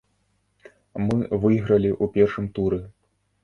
[1.07, 2.85] Мы выйгралі ў першым туры.